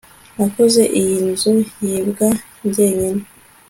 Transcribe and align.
nakoze 0.37 0.81
iyi 0.99 1.17
nzu 1.29 1.53
yimbwa 1.83 2.27
jyenyine 2.73 3.23